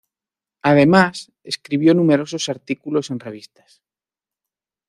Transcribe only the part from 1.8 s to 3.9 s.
numerosos artículos en revistas.